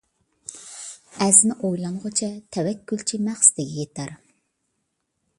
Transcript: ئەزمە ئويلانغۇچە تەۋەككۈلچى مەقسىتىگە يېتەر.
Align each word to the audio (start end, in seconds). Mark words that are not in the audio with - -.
ئەزمە 1.25 1.57
ئويلانغۇچە 1.67 2.29
تەۋەككۈلچى 2.57 3.19
مەقسىتىگە 3.27 3.77
يېتەر. 3.81 4.15